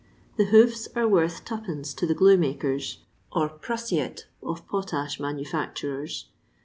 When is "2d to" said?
1.45-2.07